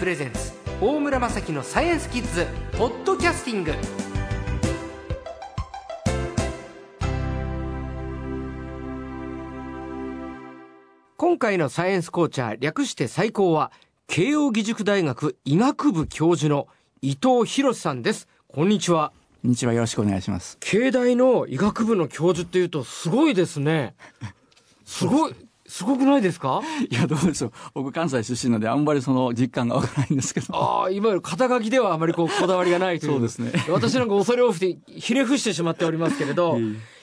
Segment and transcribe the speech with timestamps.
[0.00, 2.46] プレゼンツ大村雅樹のサイエンスキッズ
[2.78, 3.74] ポッドキャスティング。
[11.18, 13.72] 今回のサイエンスコーチャー略して最高は
[14.06, 16.66] 慶應義塾大学医学部教授の
[17.02, 18.26] 伊藤博さんです。
[18.48, 19.12] こんにちは。
[19.42, 19.74] こんにちは。
[19.74, 20.56] よろしくお願いします。
[20.60, 23.94] 慶大の医学部の教授っていうとすごいですね。
[24.86, 25.34] すごい
[25.70, 26.60] すごくないですか？
[26.90, 27.52] いやどうでしょう。
[27.74, 30.54] 僕関西出身なのであんまりその実感がわからないんですけど。
[30.54, 33.12] ああいわゆる肩書きではあまりこうこだわりがないという。
[33.12, 33.52] そうですね。
[33.70, 36.58] 私なんか恐れ多くてひれ伏してしまっておりますけれど、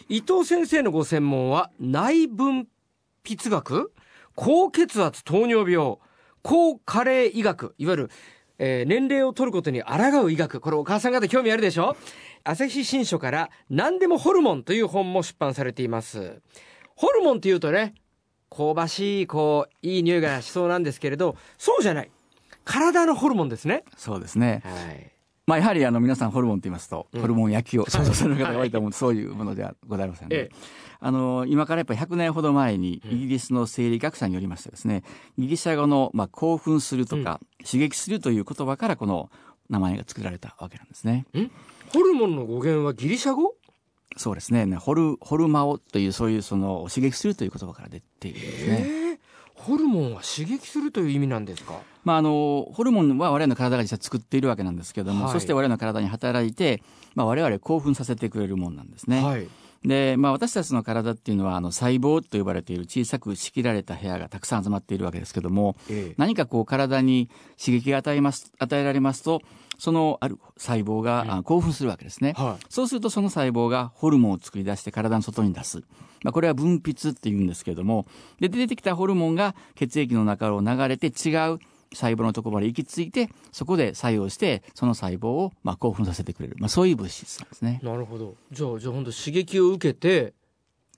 [0.10, 2.68] 伊藤先生のご専門は内分
[3.26, 3.94] 泌学？
[4.36, 5.98] 高血圧糖尿病？
[6.44, 7.74] 高加齢医学？
[7.78, 8.10] いわゆる、
[8.60, 10.60] えー年齢を取ることに抗う医学？
[10.60, 11.96] これお母さん方興味あるでしょ？
[12.44, 16.42] 朝日新書から何でもホルモンという本も出版されています。
[16.96, 17.94] ホルモンっていうとね
[18.56, 22.12] 香ばしいこういい匂いがしそうなんですけれどそうじゃない。
[22.66, 23.84] 体のホルモンですね。
[23.96, 24.62] そうですね。
[24.66, 25.12] はい。
[25.46, 27.22] まあやはりあの皆さんホルモンと言いますと、うん。
[27.22, 35.04] ホルモン焼きを想像される方が多いと思う、そういうものではございませんね、ええあの今からやっぱり100年ほど前にイギリスの生理学者によりましてですね、
[35.38, 39.30] ギリシャ語のまあ興奮するとか、刺激するという言葉からこの
[39.70, 41.26] 名前が作られたわけなんですね
[41.94, 43.56] ホルモンの語源はギリシャ語
[44.18, 44.66] そうですね。
[44.76, 49.14] ホルホルマオというそういうその刺激するという言葉から出ているんですね、え。
[49.14, 49.18] ー
[49.56, 51.80] ホルモンは刺激するという意味なんですか？
[52.04, 55.34] まあ、あのホルモンは我々の体が実は作っているわけなんですけれども、はい。
[55.34, 56.84] そして我々の体に働いて、
[57.16, 59.24] まあ、我々を興奮させてくれるもんなんですね。
[59.24, 59.48] はい。
[59.84, 66.16] で、まあ、私たちの体っていうのはあの細胞と呼ばれている小さく仕切られた部屋がたくさん集まっているわけですけどもええ。
[66.18, 67.30] 何かこう体に
[67.64, 69.42] 刺激が与えます与えられますと
[69.78, 72.34] そのある細胞が、興奮するわけですね。
[72.38, 75.84] はいそうするとその細胞がホルモンを作り出して体の外に出す。
[76.24, 78.08] まあ、これは分泌って言うんですけれども、
[78.40, 81.60] で、出てきたホルモンが血液の中を流れて違う
[81.94, 86.56] 細胞のところまで行き着いて、そこで作用して、その細胞をまあ興奮させてくれる。
[86.60, 87.80] まあ、そういう物質なんですね。
[87.84, 90.34] なるほどじゃあじゃあ本当刺激を受けて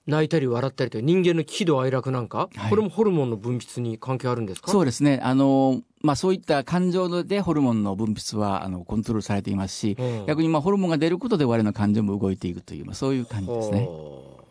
[0.06, 4.70] 泣いたり笑ったりという人間の喜怒哀楽なんか、はいこれもホルモンの分泌に関係あるんですか？
[4.72, 5.20] そうですね。
[5.22, 10.26] あの、まあ、そういった感情でホルモンの分泌は、あの、コントロールされていますし、うん。
[10.26, 13.80] 逆にまあ、ホルモンが出ることで我々の感情も動いていくという、まあ、そういう感じですね。
[13.80, 14.44] はあ。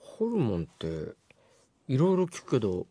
[0.00, 1.14] ホルモンって
[1.88, 2.86] いろいろ聞くけど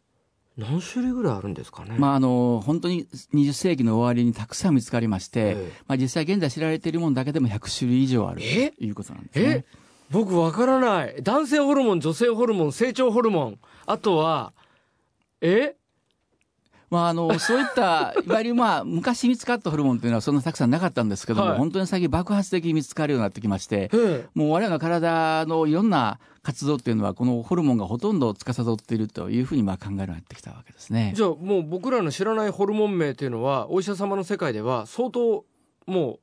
[0.58, 1.96] 何種類ぐらいあるんですかね？
[1.98, 5.72] まあ、あの、本当に20世紀の終わりにたくさん見つかりまして、ええ。
[5.88, 8.70] まあ、実際現在知られているものだけでも100種類以上あるえ？
[8.72, 9.48] ということなんですえ？
[9.48, 9.66] ね。
[10.12, 11.16] 僕わからない。
[11.24, 13.60] 男性ホルモン女性ホルモン成長ホルモン。
[13.88, 14.54] あとは
[15.42, 15.76] え？
[16.96, 31.14] まあ、あの、 そういった、いわゆるまあ、昔見つかったホルモンというのはそんなたくさんなかったんですけども、はい本当に最近爆発的に見つかるようになってきまして、ええもう我々の体のいろんな活動っていうのは、このホルモンがほとんど司っているというふうにまあ考えるようになってきたわけですね。
[31.16, 35.46] じゃあもう僕らの知らないホルモン名っていうのはお医者様の世界では相当
[35.88, 36.20] もう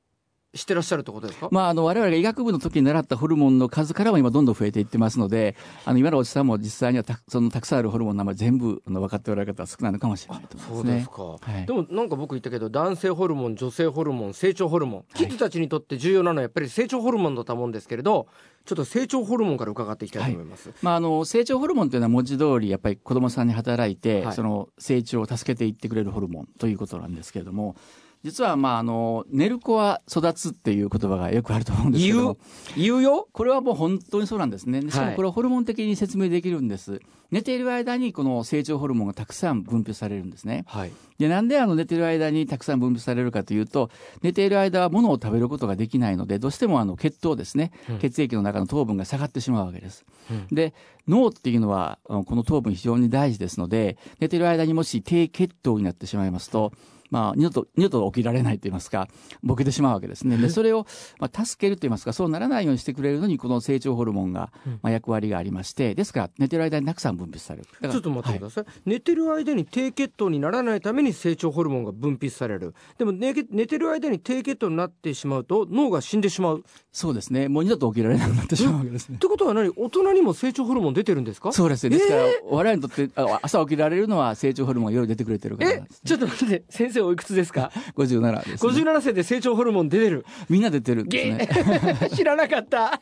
[0.54, 10.92] 知ってらっしゃるってことですか、まあ、あの、我々が医学部の時に習ったホルモンの数からも今どんどん増えていってますので、あの、今のおじさんも実際にはたそのたくさんあるホルモンの名前全部あの分かっておられる方は少ないのかもしれないと思いうますね。
[10.92, 11.08] そです。
[11.10, 11.66] か、はい。
[11.66, 18.26] でもなんか僕言ったけど男性ホルモン女性ホルモン成長ホルモンキッズたちにとって重要なのはやっぱり成長ホルモンだと思うんですけれど
[18.64, 24.34] ちょっと成長ホルモンから伺っていきたいと思います、まあ、あの成長ホルモンというのは文字通りやっぱり子供さんに働いて、はい。
[24.34, 27.76] その成長を助けていってくれるホルモンということなんですけれども
[28.24, 32.18] 実はまああの寝る子は育つっていう言葉がよくあると思うんですけど。
[32.18, 32.38] 言うも
[32.76, 33.28] 言うよ？
[33.32, 34.80] これはもう本当にそうなんですね。
[34.82, 37.00] しかもこれはホルモン的に説明できるんです、
[37.30, 40.64] 寝ている間にこの成長ホルモンがたくさん分泌されるんですね。
[40.66, 40.92] はい。
[41.18, 43.90] でなんであの寝ている間にたくさん分泌されるかというと
[44.22, 47.98] 寝ている間は物を食べることができないのでどうしてもあの血糖ですね、うん。
[47.98, 50.04] 血液の中の糖分が下がってしまうわけです。
[50.30, 50.46] うん。
[50.54, 50.74] で
[51.08, 56.72] 脳っていうのはこの糖分非常に大事ですので寝てる間にもし低血糖になってしまいますと、
[57.12, 59.06] まあ、二度と二度と起きられないと言いますか
[59.42, 60.36] ボケてしまうわけですね。
[60.42, 60.86] でそれを、
[61.20, 64.72] まあ、助けると言いますかそうならないようにしてくれるのにこの成長ホルモンが、うん。
[64.82, 67.66] まあ、役割がありましてですから寝てる間にたくさん分泌される。
[67.90, 72.74] ちょっと待ってくはいださい、寝てる間に低血糖にならないために成長ホルモンが分泌される。
[72.98, 76.60] でも寝け寝てる間に低血糖になってしまうと脳が死んでしまう。
[76.60, 76.62] っ
[76.92, 77.48] そうですね。
[77.48, 79.18] もう二度と起きられなくなってしまうわけですね。
[79.18, 79.70] てことは何？
[79.76, 81.52] 大人にも成長ホルモン出てるんですか？
[81.52, 81.96] そうですね。
[81.96, 86.64] ですから、我々にとってあ朝起きられるのは成長ホルモンが夜出てくれてるからなえんです、ちょっと待って。
[86.68, 90.24] 先生おいくつですか？57です、ね、57歳で成長ホルモン出てる。
[90.48, 91.98] みんな出てるんですね。
[92.00, 93.00] げ 知らなかった。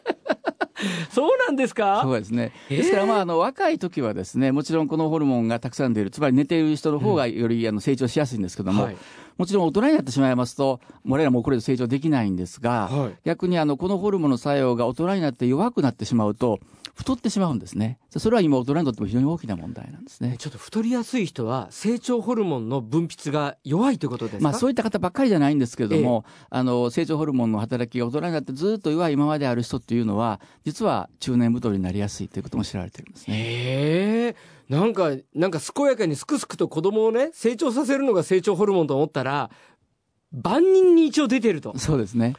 [1.11, 2.01] そうなんですか？
[2.03, 2.53] そうですね。
[2.69, 8.97] ですから、まあ、あの、若い時はですね、もちろんこのホルモンがたくさん出る、つまり寝ている人の方がより、あの成長しやすいんですけども、はい
[9.39, 16.61] もちろん大人になってしまいますと、我らもこれで成長できないんですが、はい逆にあの、このホルモンの作用が大人になって弱くなってしまうと、
[16.95, 17.99] 太ってしまうんですね。
[18.17, 20.35] それは今大人にとっても非常に大きな問題なんですね。
[20.39, 24.43] ちょっと太りやすい人は成長ホルモンの分泌が弱いということですか？
[24.43, 33.35] まあそういった方ばっかりじゃないんですけれども、あの、成長ホルモンの働きが大人になってずっと弱い今まである人っていうのは、実は中年太りになりやすいということも知られてるんですね。
[33.35, 34.37] へえ
[34.71, 39.51] なんかなんか健やかにすくすくと子供をね成長させるのが成長ホルモンと思ったら
[40.33, 42.37] 万人に一応出てるとそうですね。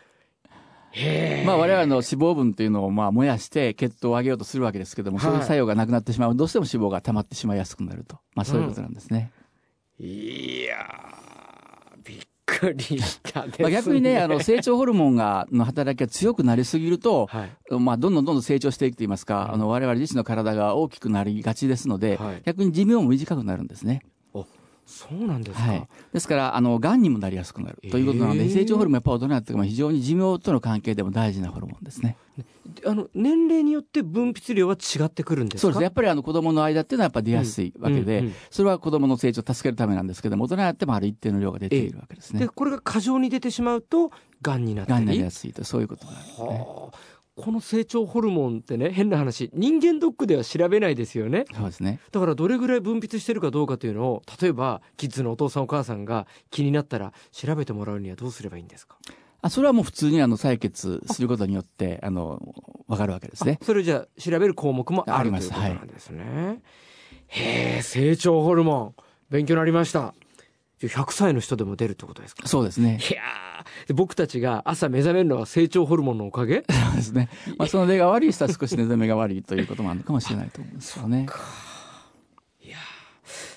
[1.46, 6.36] まあ我々の脂肪分というのをまあ燃やして血糖を上げようとするわけですけども、はいそういう作用がなくなってしまう。
[6.36, 8.18] どうしても脂肪が溜まってしまいやすくなると。
[8.34, 9.32] まあそういうことなんですね。
[10.00, 11.31] いやーびっ
[12.60, 13.64] くりしたです、ね。
[13.64, 17.80] まあ逆にね、あの成長ホルモンが、の働きが強くなりすぎると、はい。
[17.80, 22.42] まあどんどんどんどん成長していくといいますか、あの我々自身の体が大きくなりがちですので、はい。
[22.46, 24.02] 逆に寿命も短くなるんですね。
[24.86, 25.88] そうなんですか、はい。
[26.14, 32.18] ですから、あの、癌にもなりやすくなるということなので、えー成長ホルモンやっぱ大人になってから非常に寿命との関係でも大事なホルモンですね。
[32.86, 35.62] あの年齢によって分泌量は違ってくるんですか？
[35.62, 35.84] そうですね。
[35.84, 42.40] やっぱりあの子供の間っていうのはやっぱ出やすいわけで、うんうんそれは子供の成長を助けるためなんですけども、大人になってもある一定の量が出ているわけですね。
[42.40, 44.12] でこれが過剰に出てしまうと
[44.42, 46.66] がんになったり癌になりやすいと、そういうことなんですね。
[47.38, 49.50] はあこの成長ホルモンってね変な話。
[49.54, 51.46] 人間ドックでは調べないですよね。
[51.56, 52.00] そうですね。
[52.12, 58.98] だからどれぐらい分泌してるかどうかというのを例えばキッズのお父さんお母さんが気になったら調べてもらうにはどうすればいいんですか？
[59.44, 62.40] あ、それはもう普通にあの採血することによって、 あの、
[62.88, 63.58] わかるわけですね。
[63.60, 66.62] あそれじゃあ調べる項目もあるということなんですね、
[67.28, 69.02] へえ成長ホルモン。
[69.32, 70.14] 勉強になりました。
[70.80, 72.48] じゃあ100歳の人でも出るってことですか？
[72.48, 73.00] そうですね。
[73.10, 73.51] いやー
[73.92, 76.64] で僕たちが朝目覚めるのは成長ホルモンのおかげ？
[76.70, 77.28] そうですね。
[77.60, 81.28] まあ、その出が悪い人は少し寝覚めが悪いということもあるのかもしれないと思うんですよね。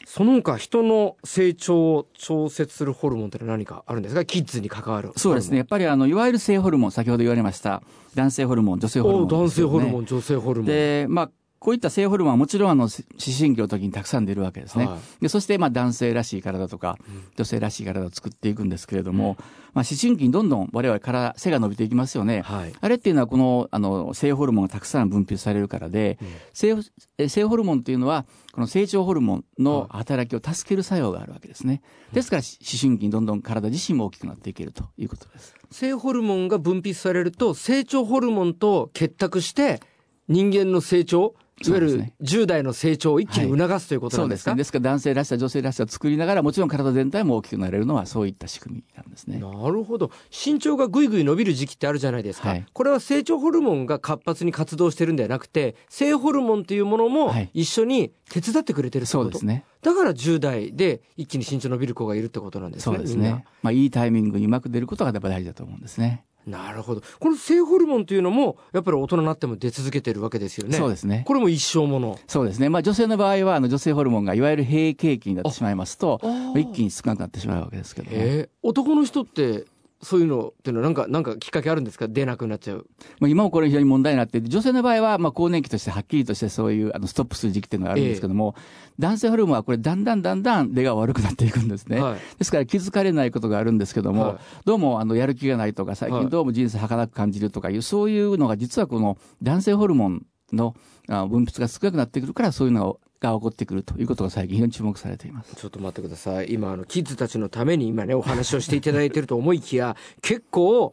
[0.06, 4.25] その他人の成長を調節するホルモンって何かあるんですか？
[4.25, 5.56] キッズに関わるそうですね。
[5.56, 7.82] やっぱりあの、いわゆる性ホルモン、先ほど言われました、
[8.14, 10.02] 男性ホルモン、女性ホルモン、お男性ホルモン。
[10.02, 11.31] ン女性ホルモンで、まあ、
[11.64, 14.84] こういった性ホルモンはもちろんあの、思春期の時にたくさん出るわけですね。
[14.87, 16.99] はいでそしてまあ男性らしい体とか、
[17.37, 19.38] 女性らしい体を作っていくんですけれども、
[19.72, 22.43] まあ思春期にどんどん我々から背が伸びていきますよね。
[22.43, 26.19] はいあれっていうのはこの、あの、性ホルモンがたくさん分泌されるからで、
[26.52, 26.76] 性
[27.16, 31.81] え性ホルモンっていうのは、この成長ホルモンの働きを助ける作用があるわけですね。
[32.12, 35.55] ですから思春期にどんどん体自身も大きくなっていけるということです。
[35.70, 39.81] 性ホルモンが分泌されると成長ホルモンと結託して
[40.28, 42.12] 人間の成長いわゆるそうですね。
[42.43, 49.39] 10代の成長を一気に促すということなんですか、そうですから男性らしさ、女性らしさを作りながら、もちろん体全体も大きくなれるのはそういった仕組みなんですね。
[49.39, 50.11] なるほど。
[50.31, 52.67] 身長がぐいぐい伸びる時期ってあるじゃないですか、はい。
[52.73, 57.51] これは成長ホルモンが活発に活動してるんではなくて性ホルモンというものもはい。
[57.55, 59.65] 一緒に手伝ってくれてるってこと、そうですね。
[59.83, 63.45] だから10代で一気に身長伸びる子がいるってことなんですねそうですね。
[63.62, 66.25] まあ、いいタイミングにうまく出ることがやっぱ大事だと思うんですね。
[66.46, 71.25] なるほどこの性ホルモンというのもやっぱり大人になっても出続けてるわけですよねそうですね。
[71.26, 72.69] これも一生ものそうですね。
[72.69, 76.20] まあ、女性の場合は、あの、女性ホルモンがいわゆる閉経期になってしまいますと、
[76.56, 78.17] 一気に少なくなってしまうわけですけども。
[78.17, 79.67] えー男の人って
[80.05, 82.06] そういうのっていうのはなんかなんかきっかけあるんですか？
[82.06, 82.87] 出なくなっちゃう。
[83.19, 88.55] まあ、今もこれ非常に問題になって女性の場合は、まあ、更年期としてはっきりとしてそういう、あの、ストップする時期っていうのがあるんですけども、
[88.99, 92.01] 男性ホルモンはこれ、だんだんだんだん出が悪くなっていくんですね。
[92.01, 92.19] はい。
[92.39, 94.37] ですから気づかれないことがあるんですけども、はい。
[94.65, 100.75] どうもあのやる気がないとか、最はい近どうも人生儚く感じるとかいう、そういうのが実はこの男性ホルモンの
[101.08, 103.01] あ分泌が少なくなってくるから、そういうの
[103.32, 105.54] が起こってくるということが最近非常に注目されています。
[105.56, 106.52] ちょっと待ってください。
[106.52, 110.93] 今あのキッズたちのために今ねお話をしていただいてると思いきや 結構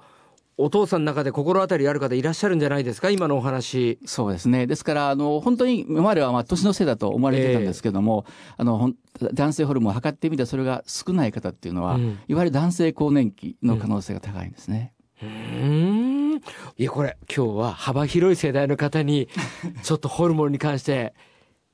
[0.58, 3.10] お父さんの中で心当たりある方いらっしゃるんじゃないですか？
[3.10, 3.98] 今のお話。
[4.06, 4.68] そうですね。
[4.68, 8.26] ですから、あの、本当に今まではまあ年のせいだと思われてたんですけども、
[8.58, 8.96] あの、ほん
[9.34, 12.20] 男性ホルモンを測ってみてそれが少ない方っていうのは、うん。
[12.28, 14.94] いわゆる男性更年期の可能性が高いんですね。
[15.24, 16.42] うーん。
[16.78, 19.30] いやこれ今日は幅広い世代の方に
[19.84, 21.14] ちょっとホルモンに関して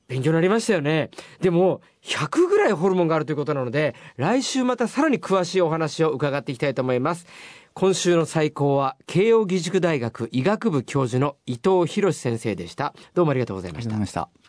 [0.08, 1.10] 勉強になりましたよね。
[1.40, 7.26] でも100ぐらいホルモンがあるということなので来週またさらに詳しいお話を伺っていきたいと思います。
[7.74, 12.94] 今週の最高は慶應義塾大学医学部教授の伊藤博先生でした。
[13.14, 13.94] どうもありがとうございました。
[13.94, 14.47] ありがとうございました。